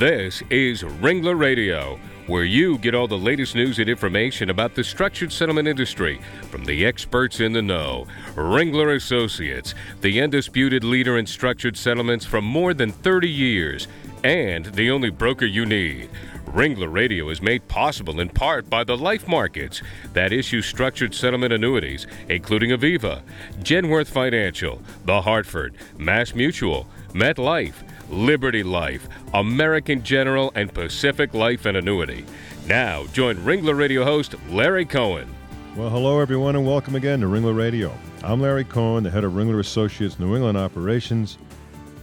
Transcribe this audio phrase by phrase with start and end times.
[0.00, 4.82] This is Ringler Radio, where you get all the latest news and information about the
[4.82, 8.06] structured settlement industry from the experts in the know.
[8.34, 13.88] Ringler Associates, the undisputed leader in structured settlements for more than 30 years,
[14.24, 16.08] and the only broker you need.
[16.46, 19.82] Ringler Radio is made possible in part by the life markets
[20.14, 23.20] that issue structured settlement annuities, including Aviva,
[23.58, 27.74] Genworth Financial, The Hartford, Mass Mutual, MetLife,
[28.10, 32.26] Liberty Life, American General, and Pacific Life and Annuity.
[32.66, 35.32] Now, join Ringler Radio host Larry Cohen.
[35.76, 37.96] Well, hello, everyone, and welcome again to Ringler Radio.
[38.24, 41.38] I'm Larry Cohen, the head of Ringler Associates New England Operations,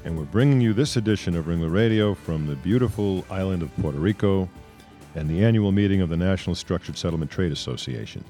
[0.05, 3.99] and we're bringing you this edition of Ringler Radio from the beautiful island of Puerto
[3.99, 4.49] Rico
[5.15, 8.23] and the annual meeting of the National Structured Settlement Trade Association.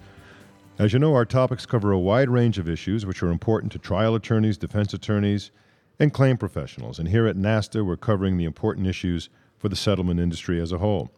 [0.80, 3.80] As you know, our topics cover a wide range of issues which are important to
[3.80, 5.52] trial attorneys, defense attorneys,
[6.00, 7.00] and claim professionals.
[7.00, 10.78] And here at NASTA, we're covering the important issues for the settlement industry as a
[10.78, 11.10] whole.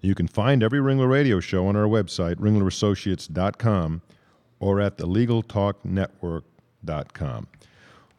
[0.00, 4.02] You can find every Ringler Radio show on our website, ringlerassociates.com,
[4.60, 7.46] or at thelegaltalknetwork.com.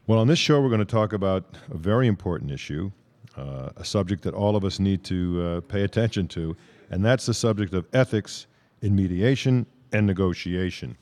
[0.06, 2.90] Well, on this show, we're going to talk about a very important issue,
[3.36, 6.56] uh, a subject that all of us need to uh, pay attention to,
[6.90, 8.46] and that's the subject of ethics
[8.82, 10.96] in mediation and negotiation.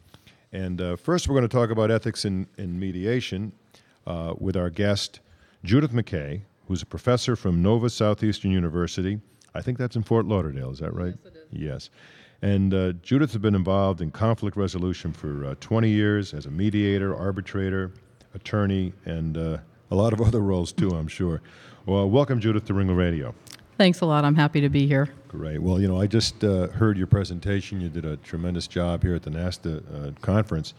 [0.53, 3.53] And uh, first, we're going to talk about ethics in, in mediation
[4.09, 5.21] uh, with our guest,
[5.63, 9.21] Judith McKay, who's a professor from Nova Southeastern University.
[9.55, 11.15] I think that's in Fort Lauderdale, is that right?
[11.23, 11.61] Yes, it is.
[11.61, 11.91] Yes.
[12.41, 16.51] And uh, Judith has been involved in conflict resolution for uh, 20 years as a
[16.51, 17.93] mediator, arbitrator,
[18.35, 19.59] attorney, and uh,
[19.91, 21.43] a lot of other roles too, I'm sure.
[21.85, 23.35] Well, welcome, Judith, to Ringler Radio.
[23.77, 24.25] Thanks a lot.
[24.25, 25.09] I'm happy to be here.
[25.29, 25.61] Great.
[25.61, 27.81] Well, you know, I just uh, heard your presentation.
[27.81, 30.75] You did a tremendous job here at the NASTA uh, conference.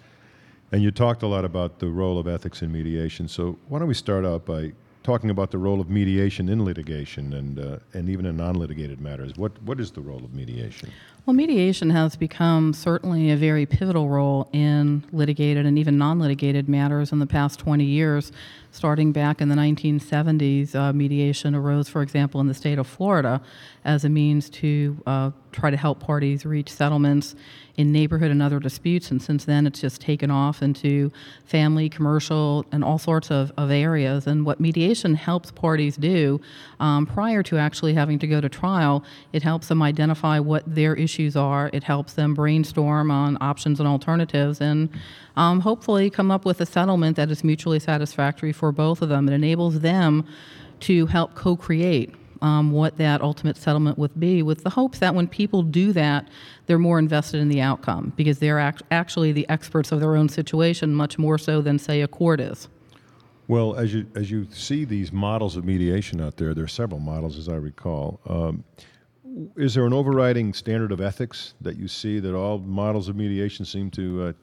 [0.72, 3.28] And you talked a lot about the role of ethics in mediation.
[3.28, 7.34] So why don't we start out by talking about the role of mediation in litigation
[7.34, 9.36] and, uh, and even in non litigated matters?
[9.36, 10.92] What, what is the role of mediation?
[11.26, 16.68] Well, mediation has become certainly a very pivotal role in litigated and even non litigated
[16.68, 18.32] matters in the past 20 years.
[18.72, 23.42] Starting back in the 1970s, uh, mediation arose, for example, in the state of Florida
[23.84, 27.36] as a means to uh, try to help parties reach settlements
[27.78, 29.10] in neighborhood and other disputes.
[29.10, 31.12] And since then, it's just taken off into
[31.46, 34.28] family, commercial, and all sorts of, of areas.
[34.28, 36.40] And what mediation helps parties do
[36.80, 39.04] um, prior to actually having to go to trial,
[39.34, 43.88] it helps them identify what their issues are, it helps them brainstorm on options and
[43.88, 44.90] alternatives, and
[45.36, 49.28] um, hopefully come up with a settlement that is mutually satisfactory for both of them.
[49.28, 50.26] It enables them
[50.82, 55.16] to help co create um, what that ultimate settlement would be, with the hopes that
[55.16, 56.28] when people do that,
[56.66, 60.30] they're more invested in the outcome because they're act- actually the experts of their own
[60.30, 62.68] situation, much more so than, say, a court is.
[63.48, 67.00] Well, as you, as you see these models of mediation out there, there are several
[67.00, 68.20] models, as I recall.
[68.28, 68.64] Um,
[69.56, 73.66] is there an overriding standard of ethics that you see that all models of mediation
[73.66, 74.34] seem to uh,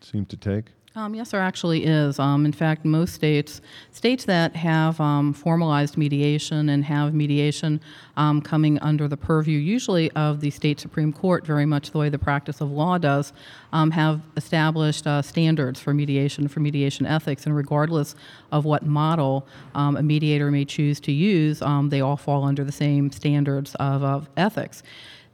[0.00, 0.66] seem to take?
[0.96, 2.18] Um, yes, there actually is.
[2.18, 3.60] Um, in fact, most states,
[3.92, 7.82] states that have um, formalized mediation and have mediation
[8.16, 12.08] um, coming under the purview, usually of the state supreme court, very much the way
[12.08, 13.34] the practice of law does,
[13.74, 18.14] um, have established uh, standards for mediation, for mediation ethics, and regardless
[18.50, 22.72] of what model um, a mediator may choose to use, they all fall under the
[22.72, 24.82] same standards of, of ethics.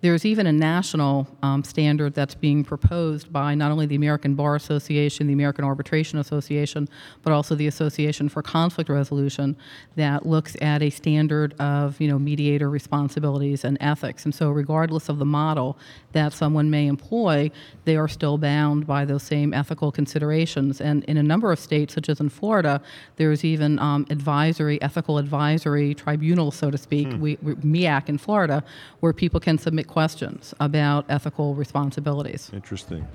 [0.02, 4.56] There's even a national um, standard that's being proposed by not only the American Bar
[4.56, 6.88] Association, the American Arbitration Association,
[7.22, 9.56] but also the Association for Conflict Resolution
[9.94, 14.24] that looks at a standard of you know mediator responsibilities and ethics.
[14.24, 15.78] And so, regardless of the model
[16.10, 17.52] that someone may employ,
[17.84, 20.80] they are still bound by those same ethical considerations.
[20.80, 22.82] And in a number of states, such as in Florida,
[23.16, 27.20] there's even um, advisory, ethical advisory tribunals, so to speak, hmm.
[27.20, 28.64] we, we, MEAC in Florida,
[28.98, 32.50] where people can submit questions about ethical responsibilities.
[32.52, 33.06] Interesting.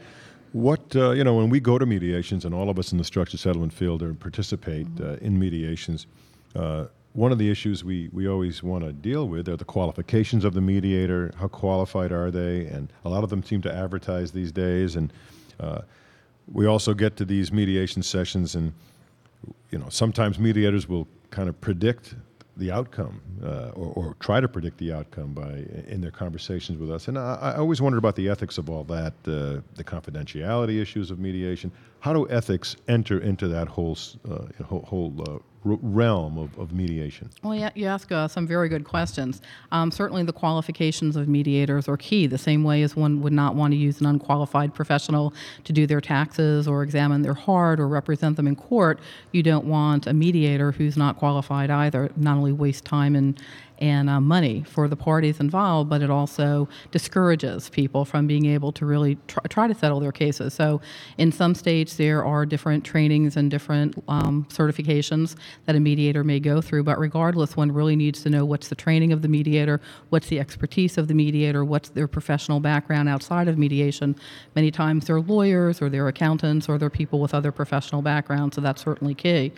[0.54, 3.04] What, uh, you know, when we go to mediations, and all of us in the
[3.04, 5.24] structured settlement field or participate mm-hmm.
[5.24, 6.08] uh, in mediations,
[6.56, 10.46] uh, one of the issues we, we always want to deal with are the qualifications
[10.46, 11.32] of the mediator.
[11.42, 12.68] How qualified are they?
[12.68, 14.96] And a lot of them seem to advertise these days.
[14.96, 15.12] And
[15.60, 15.82] uh,
[16.52, 18.72] we also get to these mediation sessions, and,
[19.72, 22.16] you know, sometimes mediators will kind of predict
[22.58, 26.92] the outcome uh, or, or, try to predict the outcome by in their conversations with
[26.92, 27.08] us.
[27.08, 31.12] And I, I always wondered about the ethics of all that, uh, the confidentiality issues
[31.12, 31.72] of mediation.
[32.00, 33.98] How do ethics enter into that whole
[34.30, 35.44] uh, whole, whole
[35.76, 37.30] realm of, of mediation?
[37.44, 39.42] Well, yeah, you ask uh, some very good questions.
[39.72, 43.56] Um, certainly, the qualifications of mediators are key, the same way as one would not
[43.56, 45.34] want to use an unqualified professional
[45.64, 49.00] to do their taxes or examine their heart or represent them in court.
[49.32, 53.40] You don't want a mediator who's not qualified either, not only waste time and
[53.80, 58.72] and uh, money for the parties involved, but it also discourages people from being able
[58.74, 60.54] to really try, try to settle their cases.
[60.54, 60.82] So,
[61.18, 65.36] in some states, there are different trainings and different um, certifications
[65.66, 68.76] that a mediator may go through, but regardless, one really needs to know what's the
[68.76, 69.80] training of the mediator,
[70.10, 74.16] what's the expertise of the mediator, what's their professional background outside of mediation.
[74.56, 78.62] Many times they're lawyers or they're accountants or they're people with other professional backgrounds, so
[78.62, 79.52] that's certainly key.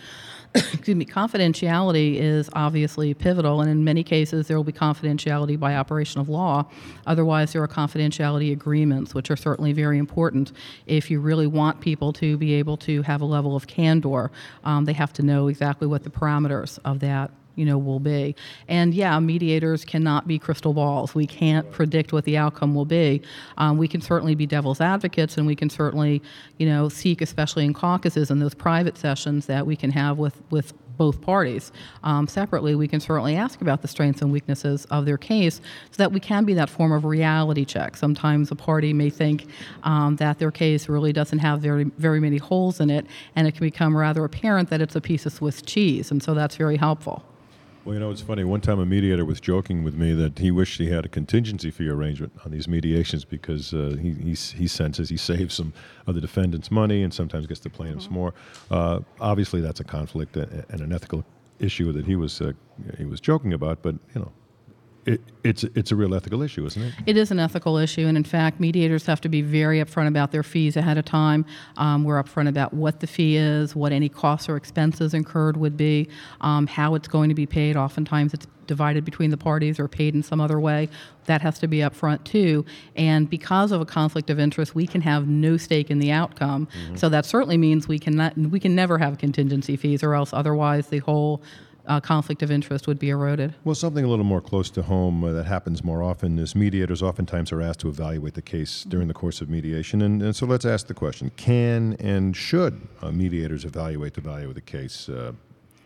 [0.56, 5.76] Excuse me, confidentiality is obviously pivotal, and in many cases there will be confidentiality by
[5.76, 6.66] operation of law.
[7.06, 10.52] Otherwise, there are confidentiality agreements, which are certainly very important.
[10.88, 14.32] If you really want people to be able to have a level of candor,
[14.64, 18.34] um, they have to know exactly what the parameters of that you know will be
[18.70, 23.22] and yeah mediators cannot be crystal balls we can't predict what the outcome will be
[23.58, 26.22] um, we can certainly be devil's advocates and we can certainly
[26.58, 30.42] you know seek especially in caucuses and those private sessions that we can have with
[30.50, 31.72] with both parties.
[32.04, 35.62] Um, separately, we can certainly ask about the strengths and weaknesses of their case
[35.92, 37.96] so that we can be that form of reality check.
[37.96, 39.48] Sometimes a party may think
[39.84, 43.54] um, that their case really doesn't have very, very many holes in it, and it
[43.54, 46.76] can become rather apparent that it's a piece of Swiss cheese, and so that's very
[46.76, 47.24] helpful.
[47.86, 48.44] Well, you know, it's funny.
[48.44, 51.72] One time a mediator was joking with me that he wished he had a contingency
[51.72, 55.74] fee arrangement on these mediations because uh, he, he, he, senses he saves some
[56.06, 58.14] of the defendant's money and sometimes gets the plaintiffs mm-hmm.
[58.16, 58.34] more.
[58.70, 61.24] Uh, obviously, that's a conflict and an ethical
[61.60, 62.52] issue that he was uh,
[62.98, 63.82] he was joking about.
[63.82, 64.32] But you know,
[65.10, 66.94] it, it's it's a real ethical issue, isn't it?
[67.08, 70.32] It is an ethical issue, and in fact, mediators have to be very upfront about
[70.32, 71.46] their fees ahead of time.
[71.78, 75.76] Um, we're upfront about what the fee is, what any costs or expenses incurred would
[75.76, 76.08] be,
[76.42, 77.76] um, how it's going to be paid.
[77.76, 80.88] Oftentimes, it's divided between the parties or paid in some other way.
[81.26, 82.64] That has to be upfront too.
[82.96, 86.68] And because of a conflict of interest, we can have no stake in the outcome.
[86.68, 86.98] Mm-hmm.
[86.98, 90.90] So that certainly means we cannot we can never have contingency fees, or else otherwise
[90.90, 91.42] the whole
[91.90, 93.56] uh, conflict of interest would be eroded.
[93.66, 97.02] Well, something a little more close to home uh, that happens more often is mediators
[97.02, 100.02] oftentimes are asked to evaluate the case during the course of mediation.
[100.02, 104.48] And, and so let's ask the question can and should uh, mediators evaluate the value
[104.48, 105.10] of the case?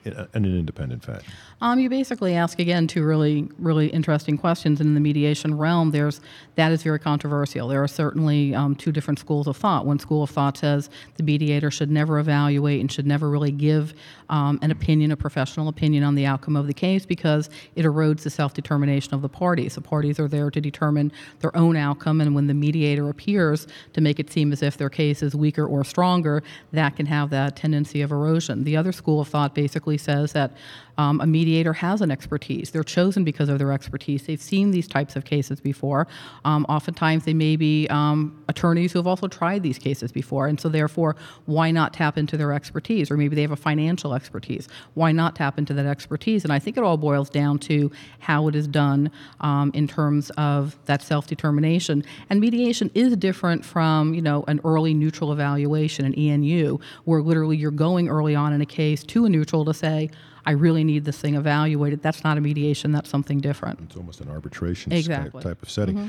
[0.06, 1.32] Uh, in, an independent fashion?
[1.62, 4.82] Um, you basically ask again two really, really interesting questions.
[4.82, 6.20] And in the mediation realm, there's
[6.56, 7.70] that is very controversial.
[7.70, 9.86] There are certainly um, two different schools of thought.
[9.86, 13.94] One school of thought says the mediator should never evaluate and should never really give
[14.30, 18.24] um, an opinion, a professional opinion on the outcome of the case because it erodes
[18.24, 19.76] the self determination of the parties.
[19.76, 24.02] The parties are there to determine their own outcome, and when the mediator appears to
[24.02, 27.56] make it seem as if their case is weaker or stronger, that can have that
[27.56, 28.66] tendency of erosion.
[28.66, 30.52] The other school of thought basically says that
[30.98, 32.72] um, a mediator has an expertise.
[32.72, 34.26] They're chosen because of their expertise.
[34.26, 36.08] They've seen these types of cases before.
[36.46, 40.60] Um, oftentimes, they may be um, attorneys who have also tried these cases before, and
[40.60, 43.10] so therefore, why not tap into their expertise?
[43.10, 44.68] Or maybe they have a financial expertise.
[44.94, 46.44] Why not tap into that expertise?
[46.44, 49.12] And I think it all boils down to how it is done
[49.42, 52.04] um, in terms of that self-determination.
[52.30, 57.58] And mediation is different from you know an early neutral evaluation, an ENU, where literally
[57.58, 60.10] you're going early on in a case to a neutral to say
[60.46, 62.02] I really need this thing evaluated.
[62.02, 62.92] That's not a mediation.
[62.92, 63.80] That's something different.
[63.82, 65.42] It's almost an arbitration exactly.
[65.42, 65.96] type, type of setting.
[65.96, 66.08] Mm-hmm.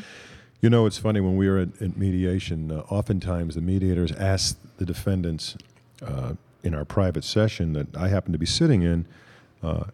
[0.60, 2.70] You know, it's funny when we are at, at mediation.
[2.70, 5.56] Uh, oftentimes, the mediators ask the defendants
[6.02, 9.06] uh, in our private session that I happen to be sitting in.
[9.62, 9.84] Uh,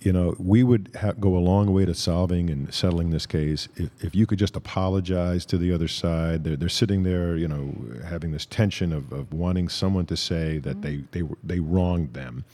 [0.00, 3.68] you know, we would ha- go a long way to solving and settling this case
[3.76, 6.44] if, if you could just apologize to the other side.
[6.44, 7.74] They're, they're sitting there, you know,
[8.06, 11.06] having this tension of, of wanting someone to say that mm-hmm.
[11.12, 12.44] they, they, they wronged them.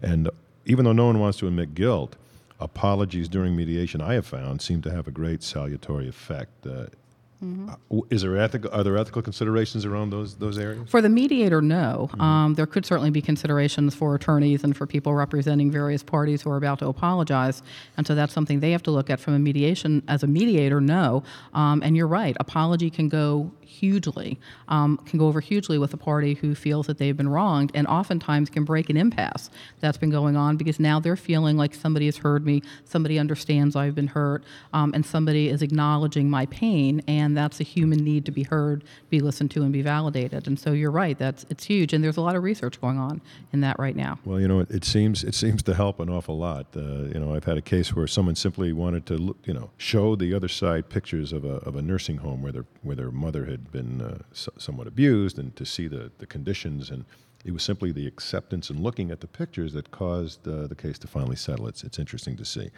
[0.00, 0.30] And
[0.66, 2.16] even though no one wants to admit guilt,
[2.58, 6.66] apologies during mediation, I have found, seem to have a great salutary effect.
[6.66, 6.86] Uh,
[7.42, 8.00] Mm-hmm.
[8.10, 8.70] Is there ethical?
[8.70, 10.90] Are there ethical considerations around those those areas?
[10.90, 12.10] For the mediator, no.
[12.12, 12.20] Mm-hmm.
[12.20, 16.50] Um, there could certainly be considerations for attorneys and for people representing various parties who
[16.50, 17.62] are about to apologize,
[17.96, 20.02] and so that's something they have to look at from a mediation.
[20.06, 21.22] As a mediator, no.
[21.54, 22.36] Um, and you're right.
[22.38, 26.98] Apology can go hugely, um, can go over hugely with a party who feels that
[26.98, 29.50] they've been wronged, and oftentimes can break an impasse
[29.80, 33.76] that's been going on because now they're feeling like somebody has heard me, somebody understands
[33.76, 38.24] I've been hurt, um, and somebody is acknowledging my pain and that's a human need
[38.26, 40.46] to be heard, be listened to, and be validated.
[40.46, 43.20] And so you're right, that's it's huge, and there's a lot of research going on
[43.52, 44.18] in that right now.
[44.24, 46.66] Well, you know, it, it seems it seems to help an awful lot.
[46.76, 50.16] Uh, you know, I've had a case where someone simply wanted to, you know, show
[50.16, 53.46] the other side pictures of a, of a nursing home where their where their mother
[53.46, 57.04] had been uh, so, somewhat abused, and to see the the conditions and.
[57.42, 60.98] It was simply the acceptance and looking at the pictures that caused uh, the case
[60.98, 61.68] to finally settle.
[61.68, 62.68] It's, it's interesting to see.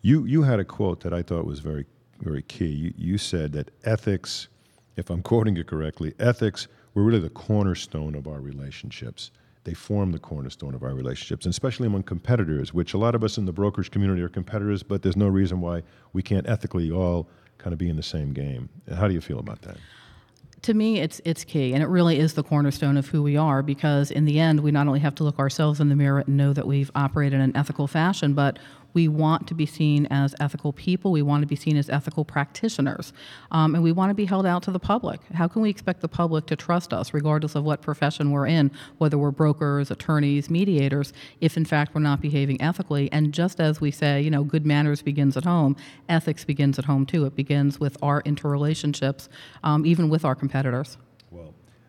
[0.00, 1.84] You, you had a quote that I thought was very
[2.22, 2.66] very key.
[2.66, 4.48] You, you said that ethics,
[4.96, 9.30] if I'm quoting you correctly, ethics were really the cornerstone of our relationships.
[9.64, 13.22] they form the cornerstone of our relationships, and especially among competitors, which a lot of
[13.22, 16.90] us in the brokerage community are competitors, but there's no reason why we can't ethically
[16.90, 17.28] all
[17.58, 18.68] kind of be in the same game.
[18.92, 19.76] How do you feel about that?
[20.62, 21.74] To me it's it's key.
[21.74, 24.70] And it really is the cornerstone of who we are because in the end we
[24.70, 27.40] not only have to look ourselves in the mirror and know that we've operated in
[27.40, 28.58] an ethical fashion but
[28.94, 31.12] we want to be seen as ethical people.
[31.12, 33.12] We want to be seen as ethical practitioners.
[33.50, 35.20] Um, and we want to be held out to the public.
[35.34, 38.70] How can we expect the public to trust us, regardless of what profession we're in,
[38.98, 43.10] whether we're brokers, attorneys, mediators, if in fact we're not behaving ethically?
[43.12, 45.76] And just as we say, you know, good manners begins at home,
[46.08, 47.24] ethics begins at home too.
[47.24, 49.28] It begins with our interrelationships,
[49.64, 50.96] um, even with our competitors.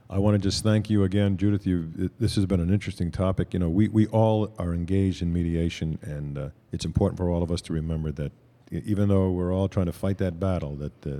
[0.10, 1.66] I want to just thank you again, Judith.
[1.66, 3.54] You, this has been an interesting topic.
[3.54, 7.42] You know, we, we all are engaged in mediation, and uh, it's important for all
[7.42, 8.32] of us to remember that
[8.72, 11.20] even though we're all trying to fight that battle, that uh,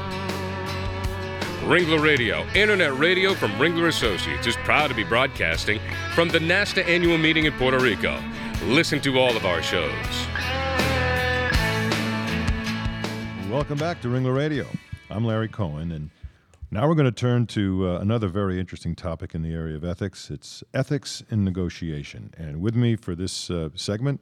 [1.69, 5.79] Ringler Radio, internet radio from Ringler Associates, is proud to be broadcasting
[6.15, 8.19] from the NASTA annual meeting in Puerto Rico.
[8.63, 9.93] Listen to all of our shows.
[13.51, 14.65] Welcome back to Ringler Radio.
[15.11, 16.09] I'm Larry Cohen, and
[16.71, 19.83] now we're going to turn to uh, another very interesting topic in the area of
[19.83, 20.31] ethics.
[20.31, 22.33] It's ethics in negotiation.
[22.35, 24.21] And with me for this uh, segment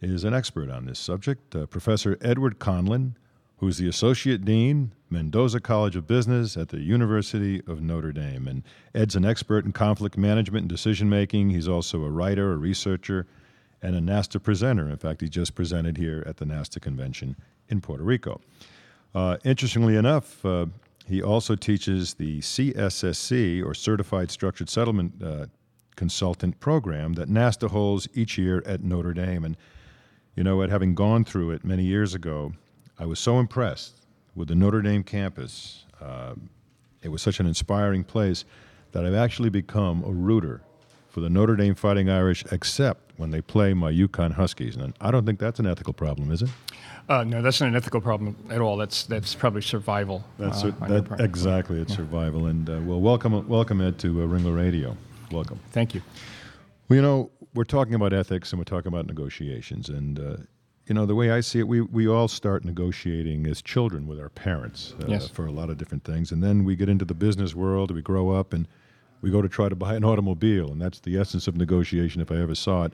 [0.00, 3.16] is an expert on this subject, uh, Professor Edward Conlon
[3.58, 8.48] who's the Associate Dean, Mendoza College of Business at the University of Notre Dame.
[8.48, 8.62] And
[8.94, 11.50] Ed's an expert in conflict management and decision making.
[11.50, 13.26] He's also a writer, a researcher,
[13.80, 14.88] and a NASTA presenter.
[14.88, 17.36] In fact, he just presented here at the NASTA convention
[17.68, 18.40] in Puerto Rico.
[19.14, 20.66] Uh, interestingly enough, uh,
[21.06, 25.46] he also teaches the CSSC, or Certified Structured Settlement uh,
[25.96, 29.44] Consultant program, that NASTA holds each year at Notre Dame.
[29.44, 29.56] And,
[30.34, 32.54] you know, at having gone through it many years ago,
[32.98, 35.84] I was so impressed with the Notre Dame campus.
[36.00, 36.34] Uh,
[37.02, 38.44] it was such an inspiring place
[38.92, 40.60] that I've actually become a rooter
[41.08, 44.76] for the Notre Dame Fighting Irish, except when they play my UConn Huskies.
[44.76, 46.50] And I don't think that's an ethical problem, is it?
[47.08, 48.76] Uh, no, that's not an ethical problem at all.
[48.76, 50.24] That's that's probably survival.
[50.38, 51.96] That's uh, that, exactly it's yeah.
[51.96, 52.46] survival.
[52.46, 54.96] And uh, well, welcome welcome Ed to uh, Ringler Radio.
[55.30, 55.60] Welcome.
[55.70, 56.00] Thank you.
[56.88, 60.36] Well, you know, we're talking about ethics and we're talking about negotiations, and uh,
[60.86, 64.20] you know, the way I see it, we, we all start negotiating as children with
[64.20, 65.28] our parents uh, yes.
[65.28, 66.30] for a lot of different things.
[66.30, 68.68] And then we get into the business world, we grow up, and
[69.22, 70.70] we go to try to buy an automobile.
[70.70, 72.92] And that's the essence of negotiation if I ever saw it.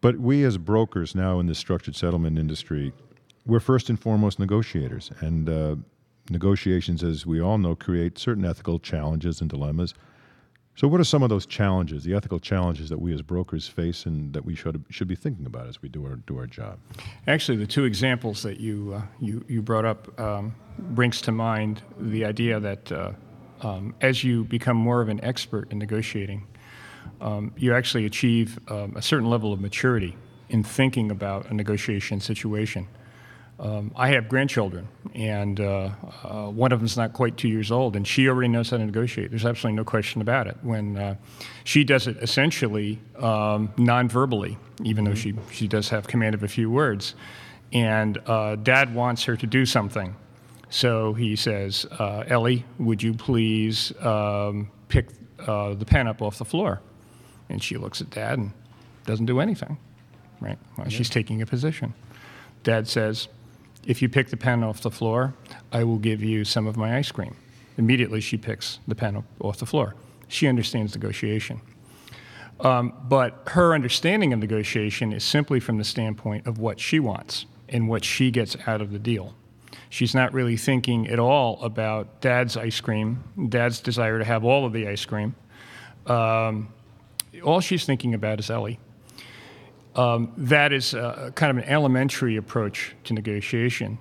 [0.00, 2.92] But we, as brokers now in the structured settlement industry,
[3.44, 5.10] we're first and foremost negotiators.
[5.18, 5.76] And uh,
[6.30, 9.94] negotiations, as we all know, create certain ethical challenges and dilemmas.
[10.78, 14.06] So, what are some of those challenges, the ethical challenges that we as brokers face,
[14.06, 16.78] and that we should should be thinking about as we do our do our job?
[17.26, 21.82] Actually, the two examples that you uh, you you brought up um, brings to mind
[21.98, 23.10] the idea that uh,
[23.62, 26.46] um, as you become more of an expert in negotiating,
[27.20, 30.16] um, you actually achieve um, a certain level of maturity
[30.48, 32.86] in thinking about a negotiation situation.
[33.60, 35.90] Um, I have grandchildren, and uh,
[36.22, 38.76] uh, one of them is not quite two years old, and she already knows how
[38.76, 39.30] to negotiate.
[39.30, 40.56] There's absolutely no question about it.
[40.62, 41.16] When uh,
[41.64, 46.48] she does it essentially um, non-verbally, even though she, she does have command of a
[46.48, 47.16] few words,
[47.72, 50.14] and uh, dad wants her to do something.
[50.70, 55.08] So he says, uh, Ellie, would you please um, pick
[55.40, 56.80] uh, the pen up off the floor?
[57.48, 58.52] And she looks at dad and
[59.04, 59.78] doesn't do anything.
[60.40, 60.58] right?
[60.76, 61.94] Well, She's taking a position.
[62.62, 63.28] Dad says,
[63.86, 65.34] if you pick the pen off the floor,
[65.72, 67.36] I will give you some of my ice cream.
[67.76, 69.94] Immediately, she picks the pen off the floor.
[70.26, 71.60] She understands negotiation.
[72.60, 77.46] Um, but her understanding of negotiation is simply from the standpoint of what she wants
[77.68, 79.34] and what she gets out of the deal.
[79.90, 84.66] She's not really thinking at all about dad's ice cream, dad's desire to have all
[84.66, 85.34] of the ice cream.
[86.06, 86.68] Um,
[87.44, 88.80] all she's thinking about is Ellie.
[89.98, 93.98] Um, that is uh, kind of an elementary approach to negotiation.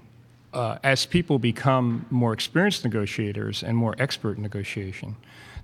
[0.53, 5.15] Uh, as people become more experienced negotiators and more expert in negotiation,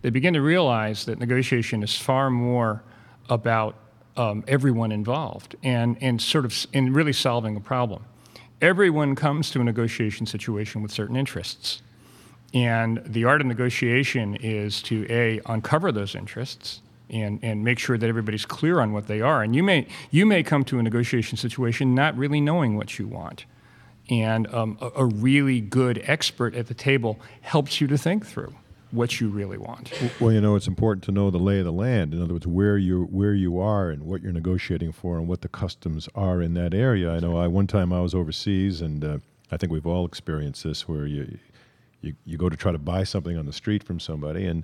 [0.02, 2.84] they begin to realize that negotiation is far more
[3.30, 3.76] about
[4.18, 8.04] um, everyone involved and, and sort of in really solving a problem.
[8.60, 11.84] Everyone comes to a negotiation situation with certain interests.
[12.56, 17.98] And the art of negotiation is to A, uncover those interests and, and make sure
[17.98, 19.44] that everybody's clear on what they are.
[19.44, 23.08] And you may, you may come to a negotiation situation not really knowing what you
[23.08, 23.46] want.
[24.10, 28.54] And um, a, a really good expert at the table helps you to think through
[28.92, 29.92] what you really want.
[30.20, 32.14] Well, you know, it's important to know the lay of the land.
[32.14, 35.42] In other words, where you where you are and what you're negotiating for, and what
[35.42, 37.12] the customs are in that area.
[37.12, 37.38] I know.
[37.38, 39.18] I one time I was overseas, and uh,
[39.52, 41.40] I think we've all experienced this, where you,
[42.02, 44.64] you you go to try to buy something on the street from somebody, and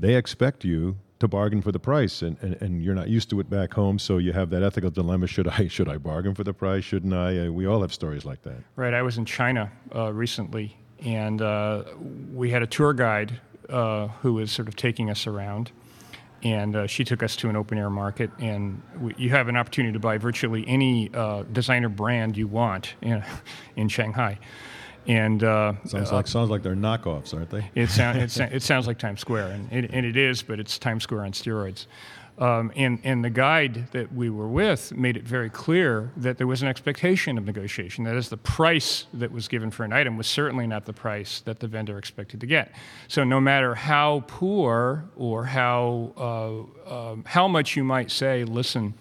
[0.00, 3.40] they expect you to bargain for the price, and, and, and you're not used to
[3.40, 6.44] it back home, so you have that ethical dilemma: should I should I bargain for
[6.44, 6.84] the price?
[6.84, 7.46] Shouldn't I?
[7.46, 8.58] Uh, we all have stories like that.
[8.76, 8.94] Right.
[8.94, 11.84] I was in China uh, recently, and uh,
[12.32, 15.72] we had a tour guide uh, who was sort of taking us around.
[16.42, 19.56] And uh, she took us to an open air market, and we, you have an
[19.56, 21.10] opportunity to buy virtually any
[21.50, 23.24] designer brand you want in,
[23.76, 24.38] in Shanghai.
[25.08, 27.70] And uh, sounds like sounds like they're knockoffs, aren't they?
[27.74, 30.78] It, sound, it, it sounds like Times Square, and it, and it is, but it's
[30.78, 31.86] Times Square on steroids.
[32.38, 36.46] Um, and, and the guide that we were with made it very clear that there
[36.46, 38.04] was an expectation of negotiation.
[38.04, 41.40] That is, the price that was given for an item was certainly not the price
[41.42, 42.72] that the vendor expected to get.
[43.08, 48.92] So, no matter how poor or how, uh, um, how much you might say, listen,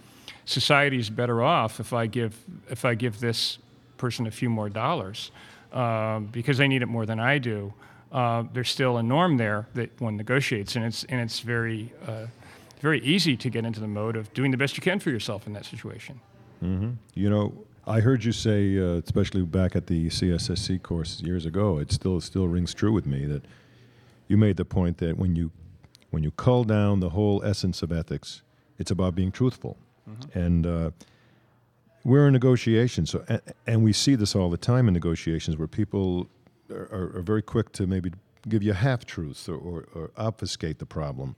[0.46, 3.58] society is better off if I give, if I give this
[3.98, 5.32] person a few more dollars
[5.76, 7.74] uh, because they need it more than I do,
[8.12, 12.28] uh, there's still a norm there that one negotiates, and it's, and it's very uh,
[12.80, 15.48] very easy to get into the mode of doing the best you can for yourself
[15.48, 16.20] in that situation.
[16.64, 16.92] Mm-hmm.
[17.14, 17.54] You know,
[17.88, 22.22] I heard you say, uh, especially back at the CSSC course years ago, it still
[22.22, 23.44] still rings true with me that
[24.28, 25.52] you made the point that when you
[26.12, 28.44] when you cull down the whole essence of ethics,
[28.78, 29.78] it's about being truthful,
[30.10, 30.40] mm-hmm.
[30.40, 30.92] and uh,
[32.06, 35.68] we're in negotiations, so and, and, we see this all the time in negotiations where
[35.68, 36.30] people
[36.72, 38.12] are, are very quick to maybe
[38.48, 41.36] give you half truths or, or, or obfuscate the problem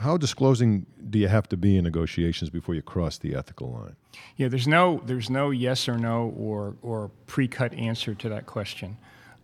[0.00, 3.96] how disclosing do you have to be in negotiations before you cross the ethical line?
[4.36, 8.96] Yeah, there's no there's no yes or no or or pre-cut answer to that question.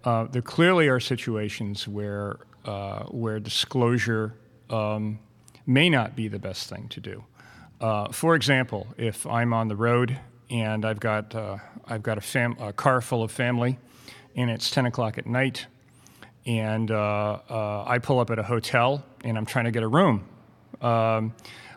[0.05, 4.35] Uh, there clearly are situations where uh, where disclosure
[4.71, 5.19] um,
[5.67, 7.25] may not be the best thing to do.
[7.81, 10.19] Uh, for example, if I'm on the road
[10.51, 13.79] and I've got uh, I've got a, fam- a car full of family,
[14.35, 15.67] and it's 10 o'clock at night,
[16.47, 19.89] and uh, uh, I pull up at a hotel and I'm trying to get a
[19.89, 20.27] room
[20.81, 21.35] um,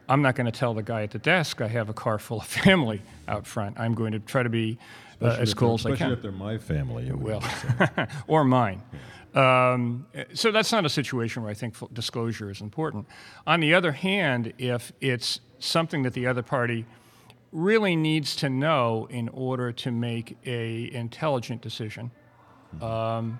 [0.08, 2.40] I'm not going to tell the guy at the desk I have a car full
[2.40, 3.80] of family out front.
[3.80, 4.78] I'm going to try to be
[5.22, 5.94] uh, as cool as I can.
[5.94, 7.12] Especially if they're my family.
[7.12, 7.44] Well,
[8.28, 8.82] or mine.
[8.94, 9.00] Yeah.
[9.74, 13.06] Um, so that's not a situation where I think disclosure is important.
[13.46, 16.86] On the other hand, if it's something that the other party
[17.52, 22.12] really needs to know in order to make a intelligent decision,
[22.76, 22.84] mm-hmm.
[22.84, 23.40] um,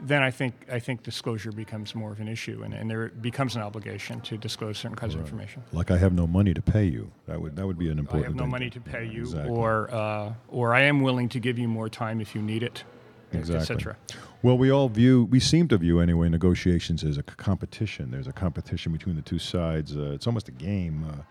[0.00, 3.56] then I think I think disclosure becomes more of an issue, and, and there becomes
[3.56, 5.20] an obligation to disclose certain kinds right.
[5.20, 5.62] of information.
[5.72, 7.10] Like I have no money to pay you.
[7.26, 8.24] That would that would be an important.
[8.24, 9.50] I have no money to pay you, exactly.
[9.50, 12.84] or uh, or I am willing to give you more time if you need it,
[13.32, 13.56] exactly.
[13.56, 13.96] etc.
[14.42, 18.10] Well, we all view we seem to view anyway negotiations as a competition.
[18.10, 19.96] There's a competition between the two sides.
[19.96, 21.22] Uh, it's almost a game, uh,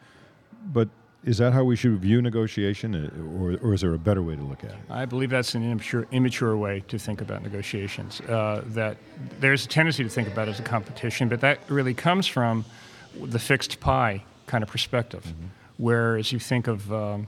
[0.71, 0.89] but
[1.23, 4.35] is that how we should view negotiation, uh, or, or is there a better way
[4.35, 4.77] to look at it?
[4.89, 8.21] I believe that's an immature, immature way to think about negotiations.
[8.21, 8.97] Uh, that
[9.39, 12.65] there's a tendency to think about it as a competition, but that really comes from
[13.19, 15.23] the fixed pie kind of perspective.
[15.23, 15.47] Mm-hmm.
[15.77, 17.27] Whereas you think of um,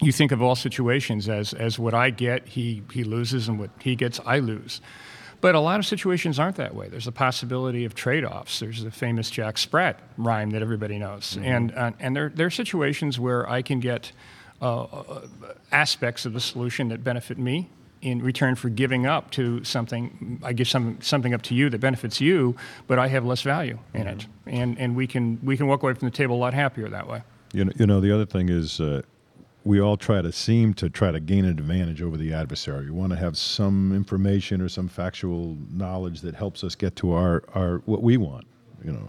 [0.00, 3.70] you think of all situations as as what I get, he he loses, and what
[3.80, 4.80] he gets, I lose.
[5.44, 6.88] But a lot of situations aren't that way.
[6.88, 8.60] There's a possibility of trade offs.
[8.60, 11.34] There's the famous Jack Sprat rhyme that everybody knows.
[11.34, 11.44] Mm-hmm.
[11.44, 14.12] And, uh, and there, there are situations where I can get
[14.62, 15.26] uh, uh,
[15.70, 17.68] aspects of the solution that benefit me
[18.00, 20.40] in return for giving up to something.
[20.42, 23.78] I give some, something up to you that benefits you, but I have less value
[23.92, 24.20] in mm-hmm.
[24.20, 24.26] it.
[24.46, 27.06] And, and we, can, we can walk away from the table a lot happier that
[27.06, 27.22] way.
[27.52, 29.02] You know, you know the other thing is uh,
[29.64, 32.84] we all try to seem to try to gain an advantage over the adversary.
[32.84, 37.12] We want to have some information or some factual knowledge that helps us get to
[37.12, 38.46] our, our what we want,
[38.84, 39.08] you know,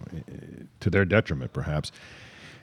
[0.79, 1.91] to their detriment perhaps.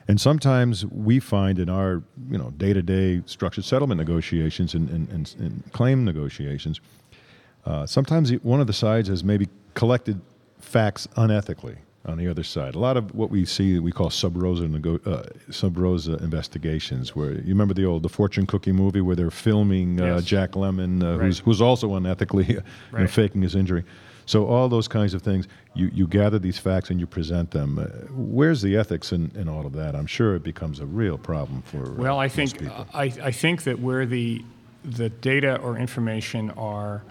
[0.07, 4.89] And sometimes we find in our you know day to day structured settlement negotiations and,
[4.89, 6.81] and, and, and claim negotiations,
[7.65, 10.19] uh, sometimes one of the sides has maybe collected
[10.59, 12.75] facts unethically on the other side.
[12.75, 17.15] A lot of what we see we call sub rosa, nego- uh, sub rosa investigations,
[17.15, 20.25] where you remember the old the fortune cookie movie where they're filming uh, Yes.
[20.25, 21.25] Jack Lemmon, uh, Right.
[21.25, 22.61] who's who's also unethically you
[22.99, 23.83] know, faking his injury.
[24.25, 27.77] So all those kinds of things, you, you gather these facts and you present them.
[27.77, 29.95] Uh, where's the ethics in, in all of that?
[29.97, 32.53] I'm sure it becomes a real problem for Well, I think.
[32.93, 34.43] I, I think that where the
[34.85, 37.03] the data or information are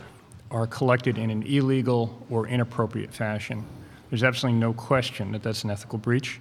[0.51, 3.65] are collected in an illegal or inappropriate fashion,
[4.13, 6.39] there's absolutely no question that that's an ethical breach.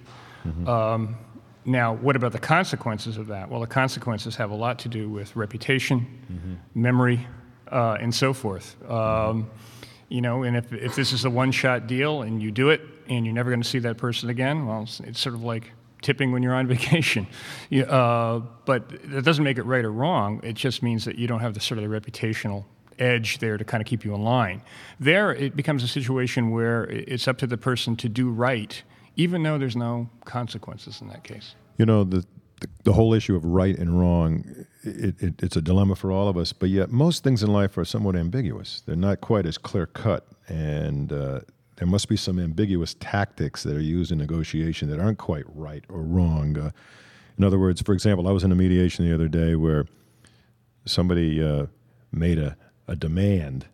[0.68, 1.16] Um,
[1.64, 3.48] now, what about the consequences of that?
[3.48, 7.26] Well, the consequences have a lot to do with reputation, memory,
[7.70, 8.76] uh, and so forth.
[8.90, 9.50] Um,
[10.10, 13.24] you know, and if, if this is a one-shot deal and you do it and
[13.24, 16.30] you're never going to see that person again, well, it's, it's sort of like tipping
[16.30, 17.26] when you're on vacation.
[17.70, 20.40] You, uh, but that doesn't make it right or wrong.
[20.42, 22.64] It just means that you don't have the sort of the reputational
[23.02, 24.62] edge there to kind of keep you in line.
[25.00, 28.82] There, it becomes a situation where it's up to the person to do right,
[29.16, 31.54] even though there's no consequences in that case.
[31.78, 32.24] You know, the,
[32.60, 34.44] the, the whole issue of right and wrong,
[34.82, 37.76] it, it, it's a dilemma for all of us, but yet most things in life
[37.76, 38.82] are somewhat ambiguous.
[38.86, 41.40] They're not quite as clear cut, and uh,
[41.76, 45.84] there must be some ambiguous tactics that are used in negotiation that aren't quite right
[45.88, 46.56] or wrong.
[46.56, 46.70] Uh,
[47.38, 49.86] in other words, for example, I was in a mediation the other day where
[50.84, 51.66] somebody uh,
[52.12, 52.56] made a,
[52.88, 53.66] a demand,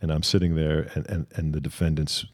[0.00, 2.26] and I'm sitting there, and, and, and the defendants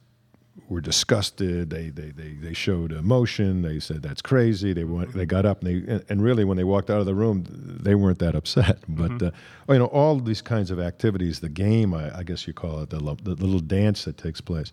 [0.68, 1.70] were disgusted.
[1.70, 3.62] They, they, they, they showed emotion.
[3.62, 4.72] They said that's crazy.
[4.72, 7.14] They went, they got up and they and, really when they walked out of the
[7.14, 8.78] room, they weren't that upset.
[8.88, 9.30] But uh,
[9.68, 12.90] you know all these kinds of activities, the game, I, I guess you call it,
[12.90, 14.72] the, lo- the little dance that takes place.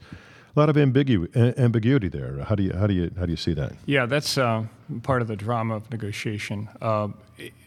[0.56, 2.44] A lot of ambigu- ambiguity there.
[2.44, 3.74] How do you how do you how do you see that?
[3.86, 4.66] Yeah, that's uh,
[5.04, 6.68] part of the drama of negotiation.
[6.82, 7.10] Uh,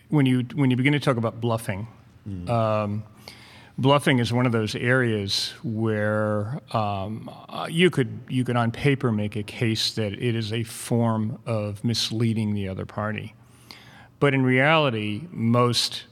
[0.08, 1.86] when you when you begin to talk about bluffing,
[2.48, 3.04] um,
[3.80, 9.10] bluffing is one of those areas where um, uh, you could you could on paper
[9.10, 13.34] make a case that it is a form of misleading the other party,
[14.20, 16.04] but in reality, most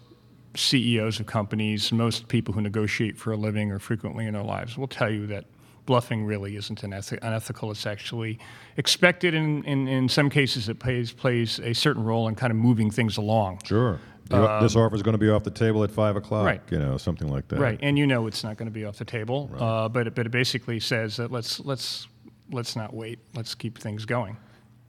[0.55, 4.77] CEOs of companies, most people who negotiate for a living or frequently in their lives
[4.79, 5.45] will tell you that
[5.89, 7.71] bluffing really isn't uneth- unethical.
[7.71, 8.39] It's actually
[8.77, 12.59] expected, and in, in some cases, it plays, plays a certain role in kind of
[12.59, 13.61] moving things along.
[13.65, 13.99] Sure.
[14.29, 16.45] this offer is going to be off the table at five o'clock.
[16.45, 16.61] Right.
[16.71, 17.59] You know, something like that.
[17.59, 20.15] Right, and you know it's not going to be off the table, uh, but, it,
[20.15, 22.07] but it basically says that let's, let's,
[22.51, 24.37] let's not wait, let's keep things going.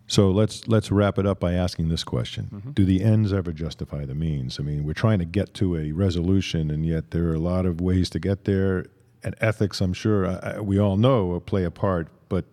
[0.07, 4.05] So let's let's wrap it up by asking this question: Do the ends ever justify
[4.05, 4.59] the means?
[4.59, 7.67] I mean, we're trying to get to a resolution, and yet there are a lot
[7.67, 8.87] of ways to get there.
[9.23, 12.07] And ethics, I'm sure I, I- we all know, play a part.
[12.29, 12.45] But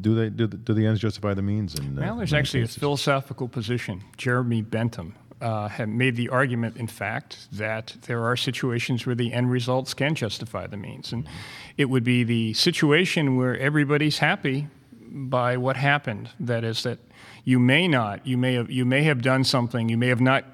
[0.00, 1.74] do they do the, do the ends justify the means?
[1.74, 4.02] Uh, Well, there's actually a philosophical position.
[4.16, 9.32] Jeremy Bentham uh, had made the argument, in fact, that there are situations where the
[9.32, 11.12] end results can justify the means.
[11.12, 11.26] And
[11.76, 14.68] it would be the situation where everybody's happy
[15.08, 16.30] by what happened.
[16.40, 16.98] That is, that
[17.44, 20.44] you may not, you may have, you may have done something, you may have not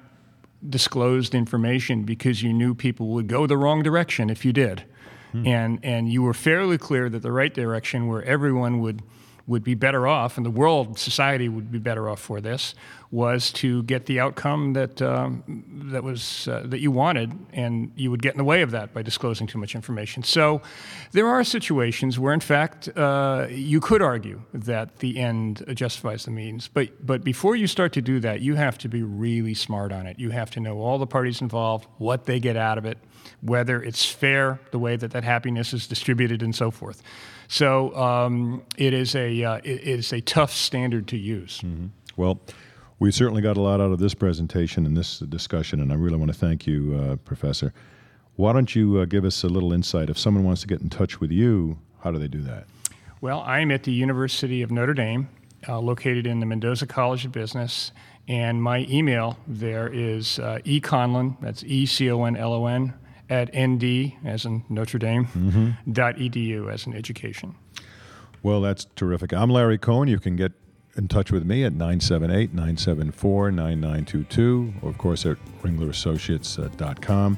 [0.69, 4.85] disclosed information because you knew people would go the wrong direction if you did.
[5.33, 9.01] And, and you were fairly clear that the right direction where everyone would,
[9.45, 12.75] would be better off and the world, society would be better off for this
[13.13, 15.43] was to get the outcome that, um,
[15.91, 18.91] that, was, uh, that you wanted, and you would get in the way of that
[18.91, 20.23] by disclosing too much information.
[20.23, 20.63] So
[21.11, 26.31] there are situations where, in fact, uh, you could argue that the end justifies the
[26.31, 26.67] means.
[26.67, 30.07] But, but before you start to do that, you have to be really smart on
[30.07, 30.17] it.
[30.17, 32.97] You have to know all the parties involved, what they get out of it,
[33.41, 37.03] whether it's fair, the way that that happiness is distributed, and so forth.
[37.47, 41.61] So um, it is a uh, it is a tough standard to use.
[42.15, 42.39] Well,
[42.99, 46.17] we certainly got a lot out of this presentation and this discussion, and I really
[46.17, 47.73] want to thank you, uh, Professor.
[48.35, 50.09] Why don't you uh, give us a little insight?
[50.09, 52.65] If someone wants to get in touch with you, how do they do that?
[53.21, 55.29] Well, I'm at the University of Notre Dame,
[55.67, 57.91] uh, located in the Mendoza College of Business,
[58.27, 62.93] and my email there is uh, econlon, that's E C O N L O N,
[63.33, 67.55] at nd, as in Notre Dame, dot edu, as in education.
[68.43, 69.33] Well, that's terrific.
[69.33, 70.07] I'm Larry Cohen.
[70.07, 70.51] You can get
[70.95, 77.37] in touch with me at 978 974 9922, or of course at ringlerassociates.com.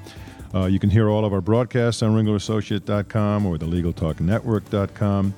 [0.54, 5.34] Uh, you can hear all of our broadcasts on ringlerassociate.com or the legaltalknetwork.com.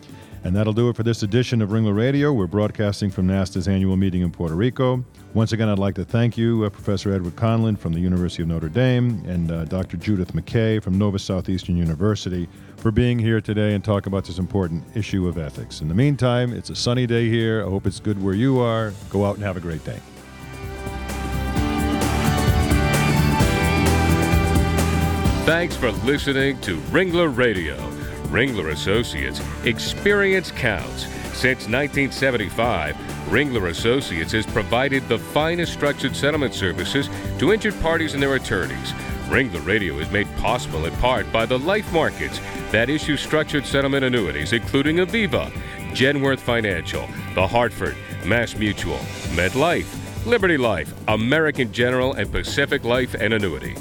[0.48, 2.32] And that'll do it for this edition of Ringler Radio.
[2.32, 5.04] We're broadcasting from NASTA's annual meeting in Puerto Rico.
[5.34, 8.48] Once again, I'd like to thank you, uh, Professor Edward Conlon from the University of
[8.48, 9.98] Notre Dame and uh, Dr.
[9.98, 14.86] Judith McKay from Nova Southeastern University for being here today and talk about this important
[14.96, 15.82] issue of ethics.
[15.82, 17.62] In the meantime, it's a sunny day here.
[17.62, 18.94] I hope it's good where you are.
[19.10, 20.00] Go out and have a great day.
[25.46, 27.97] Thanks for listening to Ringler Radio.
[28.30, 31.08] Ringler Associates, experience counts.
[31.34, 32.96] Since 1975,
[33.30, 37.10] Ringler Associates has provided the finest structured settlement services
[37.40, 38.92] to injured parties and their attorneys.
[39.30, 42.40] Ringler Radio is made possible in part by the life markets
[42.72, 45.52] that issue structured settlement annuities, including Aviva,
[45.92, 49.00] Genworth Financial, The Hartford, Mass Mutual,
[49.36, 53.76] MetLife, Liberty Life, American General, and Pacific Life and Annuity.